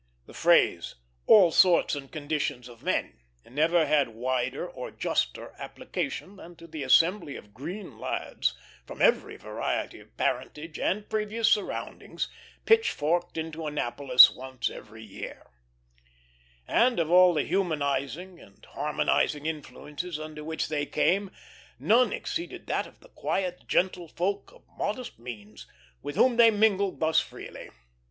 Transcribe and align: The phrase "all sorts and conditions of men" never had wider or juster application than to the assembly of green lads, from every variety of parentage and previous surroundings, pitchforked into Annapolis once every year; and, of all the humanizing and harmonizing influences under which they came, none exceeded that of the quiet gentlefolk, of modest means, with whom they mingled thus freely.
The 0.25 0.33
phrase 0.33 0.95
"all 1.27 1.51
sorts 1.51 1.93
and 1.93 2.11
conditions 2.11 2.67
of 2.67 2.81
men" 2.81 3.19
never 3.45 3.85
had 3.85 4.07
wider 4.09 4.67
or 4.67 4.89
juster 4.89 5.53
application 5.59 6.37
than 6.37 6.55
to 6.55 6.65
the 6.65 6.81
assembly 6.81 7.35
of 7.35 7.53
green 7.53 7.99
lads, 7.99 8.55
from 8.87 8.99
every 8.99 9.37
variety 9.37 9.99
of 9.99 10.17
parentage 10.17 10.79
and 10.79 11.07
previous 11.07 11.51
surroundings, 11.51 12.29
pitchforked 12.65 13.37
into 13.37 13.67
Annapolis 13.67 14.31
once 14.31 14.71
every 14.71 15.03
year; 15.03 15.51
and, 16.67 16.99
of 16.99 17.11
all 17.11 17.35
the 17.35 17.43
humanizing 17.43 18.39
and 18.39 18.65
harmonizing 18.71 19.45
influences 19.45 20.19
under 20.19 20.43
which 20.43 20.67
they 20.67 20.87
came, 20.87 21.29
none 21.77 22.11
exceeded 22.11 22.65
that 22.65 22.87
of 22.87 23.01
the 23.01 23.09
quiet 23.09 23.67
gentlefolk, 23.67 24.51
of 24.51 24.63
modest 24.75 25.19
means, 25.19 25.67
with 26.01 26.15
whom 26.15 26.37
they 26.37 26.49
mingled 26.49 26.99
thus 26.99 27.19
freely. 27.21 27.69